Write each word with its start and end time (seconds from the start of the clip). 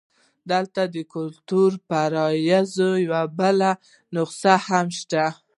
دلته 0.51 0.81
د 0.93 0.95
کلتوري 1.13 1.77
فرضیې 1.87 2.91
یوه 3.05 3.23
بله 3.39 3.71
نسخه 4.15 4.55
هم 4.67 4.87
شته. 4.99 5.25